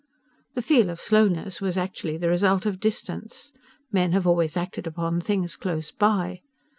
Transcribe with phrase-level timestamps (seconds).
[0.55, 3.53] The feel of slowness was actually the result of distance.
[3.91, 6.41] Men have always acted upon things close by.